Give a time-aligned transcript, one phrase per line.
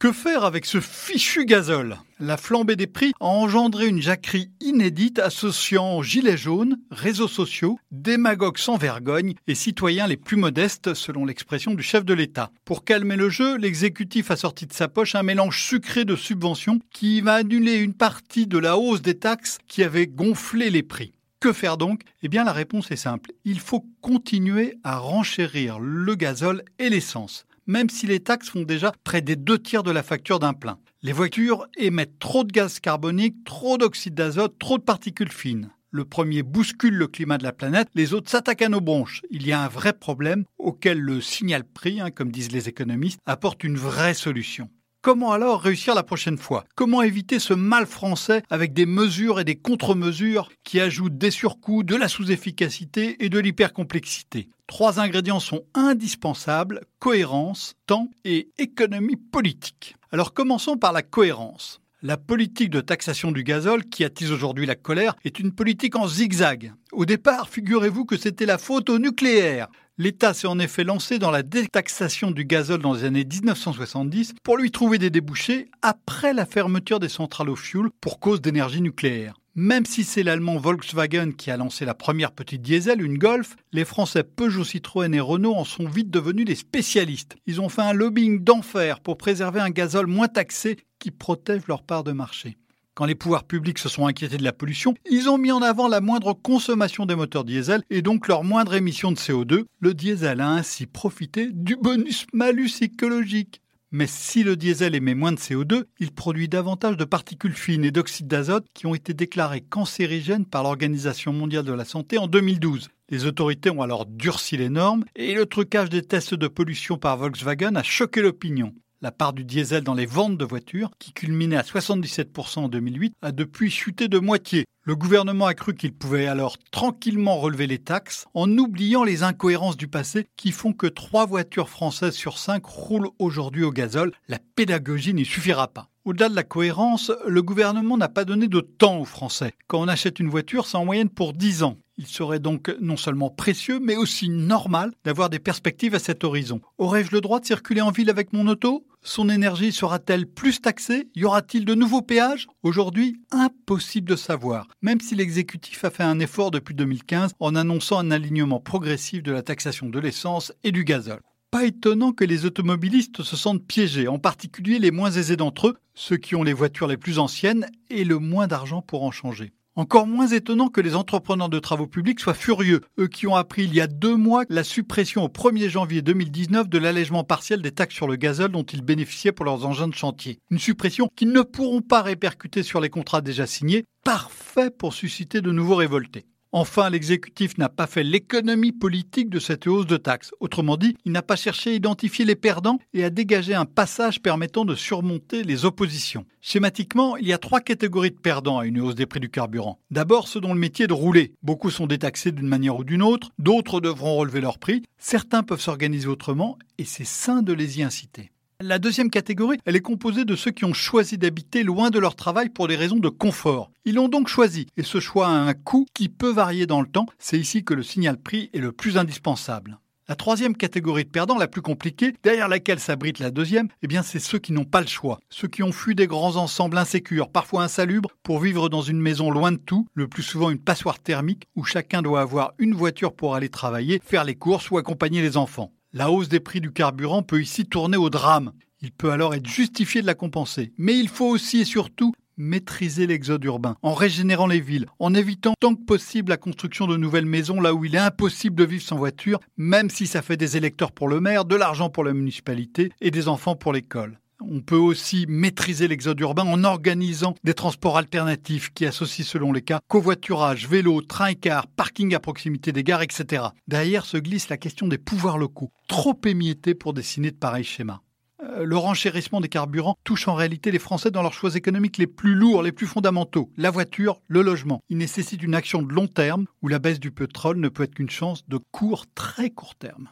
[0.00, 1.98] Que faire avec ce fichu gazole?
[2.20, 8.56] La flambée des prix a engendré une jacquerie inédite associant gilets jaunes, réseaux sociaux, démagogues
[8.56, 12.50] sans vergogne et citoyens les plus modestes selon l'expression du chef de l'État.
[12.64, 16.80] Pour calmer le jeu, l'exécutif a sorti de sa poche un mélange sucré de subventions
[16.90, 21.12] qui va annuler une partie de la hausse des taxes qui avait gonflé les prix.
[21.40, 22.04] Que faire donc?
[22.22, 23.32] Eh bien la réponse est simple.
[23.44, 28.92] Il faut continuer à renchérir le gazole et l'essence même si les taxes font déjà
[29.04, 30.80] près des deux tiers de la facture d'un plein.
[31.02, 35.70] Les voitures émettent trop de gaz carbonique, trop d'oxyde d'azote, trop de particules fines.
[35.92, 39.22] Le premier bouscule le climat de la planète, les autres s'attaquent à nos bronches.
[39.30, 43.20] Il y a un vrai problème auquel le signal prix, hein, comme disent les économistes,
[43.24, 44.68] apporte une vraie solution.
[45.02, 46.66] Comment alors réussir la prochaine fois?
[46.74, 51.84] Comment éviter ce mal français avec des mesures et des contre-mesures qui ajoutent des surcoûts,
[51.84, 54.50] de la sous-efficacité et de l'hypercomplexité?
[54.66, 59.96] Trois ingrédients sont indispensables, cohérence, temps et économie politique.
[60.12, 61.80] Alors commençons par la cohérence.
[62.02, 66.08] La politique de taxation du gazole, qui attise aujourd'hui la colère, est une politique en
[66.08, 66.74] zigzag.
[66.92, 69.68] Au départ, figurez-vous que c'était la faute au nucléaire.
[70.02, 74.56] L'État s'est en effet lancé dans la détaxation du gazole dans les années 1970 pour
[74.56, 79.34] lui trouver des débouchés après la fermeture des centrales au fioul pour cause d'énergie nucléaire.
[79.54, 83.84] Même si c'est l'allemand Volkswagen qui a lancé la première petite diesel, une Golf, les
[83.84, 87.36] Français Peugeot, Citroën et Renault en sont vite devenus des spécialistes.
[87.46, 91.82] Ils ont fait un lobbying d'enfer pour préserver un gazole moins taxé qui protège leur
[91.82, 92.56] part de marché.
[93.00, 95.88] Quand les pouvoirs publics se sont inquiétés de la pollution, ils ont mis en avant
[95.88, 99.64] la moindre consommation des moteurs diesel et donc leur moindre émission de CO2.
[99.78, 103.62] Le diesel a ainsi profité du bonus-malus écologique.
[103.90, 107.90] Mais si le diesel émet moins de CO2, il produit davantage de particules fines et
[107.90, 112.90] d'oxyde d'azote qui ont été déclarés cancérigènes par l'Organisation mondiale de la santé en 2012.
[113.08, 117.16] Les autorités ont alors durci les normes et le trucage des tests de pollution par
[117.16, 118.74] Volkswagen a choqué l'opinion.
[119.02, 123.14] La part du diesel dans les ventes de voitures, qui culminait à 77% en 2008,
[123.22, 124.66] a depuis chuté de moitié.
[124.82, 129.78] Le gouvernement a cru qu'il pouvait alors tranquillement relever les taxes en oubliant les incohérences
[129.78, 134.12] du passé qui font que trois voitures françaises sur cinq roulent aujourd'hui au gazole.
[134.28, 135.88] La pédagogie n'y suffira pas.
[136.04, 139.54] Au-delà de la cohérence, le gouvernement n'a pas donné de temps aux Français.
[139.66, 141.78] Quand on achète une voiture, c'est en moyenne pour 10 ans.
[141.96, 146.62] Il serait donc non seulement précieux, mais aussi normal d'avoir des perspectives à cet horizon.
[146.78, 148.86] Aurais-je le droit de circuler en ville avec mon auto?
[149.02, 151.08] Son énergie sera-t-elle plus taxée?
[151.14, 152.48] Y aura-t-il de nouveaux péages?
[152.62, 157.98] Aujourd'hui, impossible de savoir, même si l'exécutif a fait un effort depuis 2015 en annonçant
[157.98, 161.22] un alignement progressif de la taxation de l'essence et du gazole.
[161.50, 165.78] Pas étonnant que les automobilistes se sentent piégés, en particulier les moins aisés d'entre eux,
[165.94, 169.52] ceux qui ont les voitures les plus anciennes et le moins d'argent pour en changer.
[169.80, 173.64] Encore moins étonnant que les entrepreneurs de travaux publics soient furieux, eux qui ont appris
[173.64, 177.72] il y a deux mois la suppression au 1er janvier 2019 de l'allègement partiel des
[177.72, 180.38] taxes sur le gazole dont ils bénéficiaient pour leurs engins de chantier.
[180.50, 185.40] Une suppression qu'ils ne pourront pas répercuter sur les contrats déjà signés, parfait pour susciter
[185.40, 186.26] de nouveaux révoltés.
[186.52, 190.32] Enfin, l'exécutif n'a pas fait l'économie politique de cette hausse de taxes.
[190.40, 194.20] Autrement dit, il n'a pas cherché à identifier les perdants et à dégager un passage
[194.20, 196.26] permettant de surmonter les oppositions.
[196.40, 199.78] Schématiquement, il y a trois catégories de perdants à une hausse des prix du carburant.
[199.92, 201.34] D'abord, ceux dont le métier est de rouler.
[201.44, 205.60] Beaucoup sont détaxés d'une manière ou d'une autre, d'autres devront relever leur prix, certains peuvent
[205.60, 208.32] s'organiser autrement et c'est sain de les y inciter.
[208.62, 212.14] La deuxième catégorie, elle est composée de ceux qui ont choisi d'habiter loin de leur
[212.14, 213.70] travail pour des raisons de confort.
[213.86, 216.86] Ils l'ont donc choisi, et ce choix a un coût qui peut varier dans le
[216.86, 217.06] temps.
[217.18, 219.78] C'est ici que le signal prix est le plus indispensable.
[220.08, 224.02] La troisième catégorie de perdants, la plus compliquée, derrière laquelle s'abrite la deuxième, eh bien
[224.02, 225.20] c'est ceux qui n'ont pas le choix.
[225.30, 229.30] Ceux qui ont fui des grands ensembles insécures, parfois insalubres, pour vivre dans une maison
[229.30, 233.14] loin de tout, le plus souvent une passoire thermique, où chacun doit avoir une voiture
[233.14, 235.72] pour aller travailler, faire les courses ou accompagner les enfants.
[235.92, 238.52] La hausse des prix du carburant peut ici tourner au drame.
[238.80, 240.72] Il peut alors être justifié de la compenser.
[240.78, 245.54] Mais il faut aussi et surtout maîtriser l'exode urbain, en régénérant les villes, en évitant
[245.58, 248.84] tant que possible la construction de nouvelles maisons là où il est impossible de vivre
[248.84, 252.12] sans voiture, même si ça fait des électeurs pour le maire, de l'argent pour la
[252.12, 254.20] municipalité et des enfants pour l'école.
[254.42, 259.62] On peut aussi maîtriser l'exode urbain en organisant des transports alternatifs qui associent selon les
[259.62, 263.44] cas covoiturage, vélo, train-car, parking à proximité des gares, etc.
[263.68, 268.00] Derrière se glisse la question des pouvoirs locaux, trop émiettés pour dessiner de pareils schémas.
[268.42, 272.06] Euh, le renchérissement des carburants touche en réalité les Français dans leurs choix économiques les
[272.06, 274.82] plus lourds, les plus fondamentaux, la voiture, le logement.
[274.88, 277.94] Il nécessite une action de long terme où la baisse du pétrole ne peut être
[277.94, 280.08] qu'une chance de court, très court terme.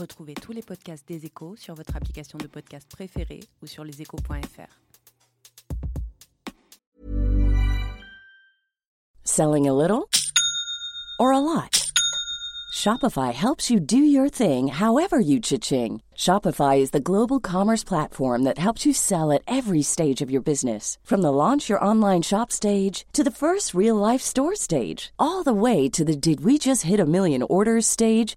[0.00, 4.80] Retrouvez tous les podcasts des échos sur votre application de podcast préférée ou sur leséchos.fr.
[9.24, 10.08] Selling a little
[11.18, 11.92] or a lot?
[12.72, 16.00] Shopify helps you do your thing however you cha-ching.
[16.16, 20.40] Shopify is the global commerce platform that helps you sell at every stage of your
[20.40, 20.98] business.
[21.04, 25.42] From the launch your online shop stage to the first real life store stage, all
[25.42, 28.36] the way to the did we just hit a million orders stage.